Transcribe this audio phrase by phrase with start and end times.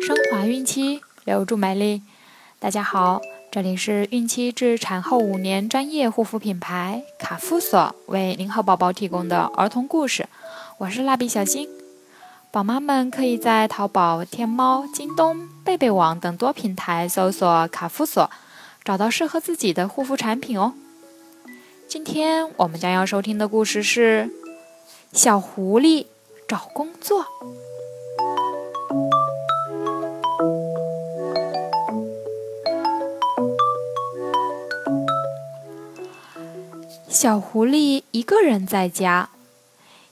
[0.00, 2.02] 升华孕期，留住美丽。
[2.58, 10.26] 大家好，这里是孕期至产后五年专业护肤品牌卡夫索为您和宝宝提供的儿童故事。
[10.78, 11.68] 我是蜡笔小新，
[12.50, 18.30] 宝妈们可以在淘宝、天猫、京东、贝贝网等多平台搜索卡夫索，
[18.82, 20.72] 找到适合自己的护肤产品哦。
[21.86, 24.30] 今天我们将要收听的故事是
[25.12, 26.06] 小狐狸
[26.48, 27.26] 找工作。
[37.20, 39.28] 小狐狸一个人在家，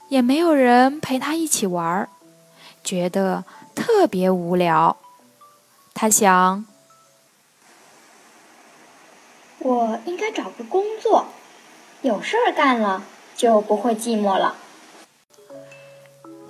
[0.09, 2.07] 也没有人陪他一起玩儿，
[2.83, 4.95] 觉得特别无聊。
[5.95, 6.63] 他想
[9.57, 11.25] ：“我应该找个工作，
[12.03, 13.01] 有事儿干了
[13.35, 14.55] 就不会寂寞了。”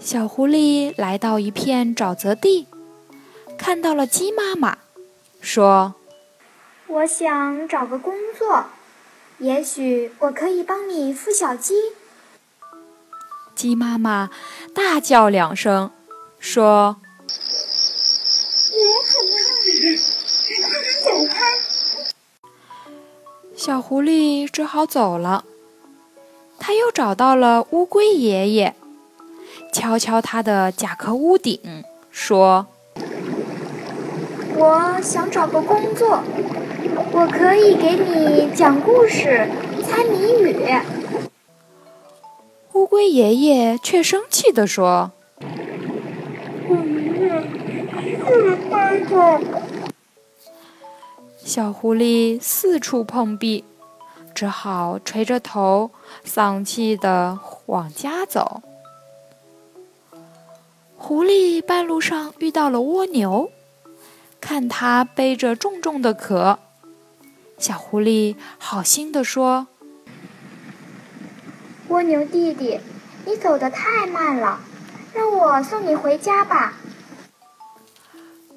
[0.01, 2.67] 小狐狸来到一片沼泽地，
[3.57, 4.77] 看到了鸡妈妈，
[5.39, 5.95] 说
[6.87, 8.65] ：“我想找个工作。”
[9.39, 11.73] 也许我可以帮你孵小鸡。
[13.55, 14.29] 鸡妈妈
[14.73, 15.91] 大叫两声，
[16.39, 16.97] 说
[18.71, 19.97] ：“我可不让你，
[20.61, 20.69] 快
[21.03, 21.39] 走开！”
[23.55, 25.45] 小狐狸只好走了。
[26.57, 28.75] 他又找到了乌龟爷爷，
[29.73, 32.67] 敲敲他的甲壳屋顶，说
[34.59, 36.21] ：“我想找个工作。”
[37.11, 39.49] 我可以给你讲故事、
[39.83, 40.55] 猜谜语。
[42.73, 45.11] 乌龟爷爷却生气地说
[46.69, 47.43] ：“我宁愿
[48.05, 49.41] 一个人待着。”
[51.43, 53.63] 小狐狸四处碰壁，
[54.35, 55.91] 只好垂着头，
[56.23, 58.61] 丧气地往家走。
[60.95, 63.49] 狐狸半路上遇到了蜗牛，
[64.49, 66.57] 看它背着重重的壳。
[67.59, 69.67] 小狐狸好心地说
[71.89, 72.79] ：“蜗牛弟弟，
[73.27, 74.59] 你走得太慢了，
[75.13, 76.73] 让我送你回家吧。”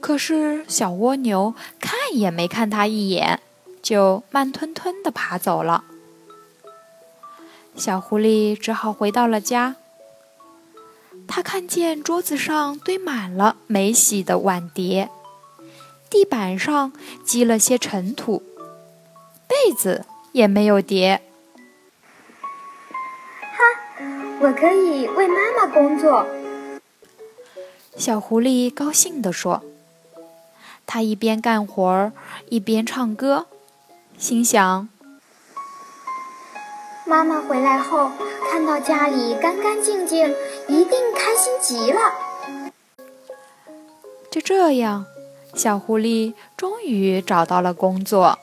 [0.01, 3.41] 可是小蜗牛看也没看它一眼，
[3.83, 5.85] 就慢吞吞地爬走了。
[7.77, 9.77] 小狐狸只好回到了家。
[11.29, 15.11] 他看见桌子上堆满了没洗的碗碟，
[16.13, 16.93] 地板上
[17.25, 18.43] 积了些尘土。
[19.49, 21.23] 被子也没有叠。
[23.41, 23.59] 哈，
[24.41, 26.27] 我可以为妈妈工作。
[27.97, 29.63] 小狐狸高兴地说
[30.87, 32.13] ：“他一边干活儿
[32.51, 33.47] 一边唱歌，
[34.19, 34.89] 心想：
[37.07, 38.11] 妈妈回来后
[38.51, 40.35] 看到家里干干净净，
[40.69, 42.01] 一定开心极了。”
[44.31, 45.05] 就这样，
[45.55, 48.39] 小狐狸终于找到了工作。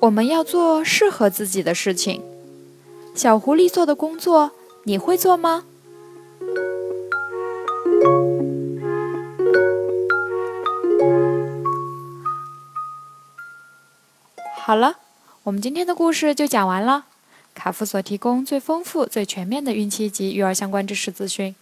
[0.00, 2.22] 我们要做适合自己的事情。
[3.14, 4.52] 小狐狸做的工作，
[4.84, 5.64] 你会做吗？
[14.54, 14.96] 好了，
[15.44, 17.06] 我们今天的故事就讲完了。
[17.56, 21.56] 卡夫所提供最丰富、最全面的孕期及育儿相关知识资讯。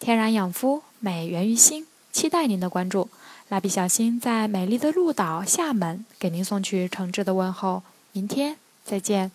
[0.00, 3.10] 天然养肤，美源于心，期待您的关注。
[3.50, 7.82] 蜡笔小新在美丽的鹭岛厦门给您送去诚挚的问候，
[8.12, 9.30] 明天再见。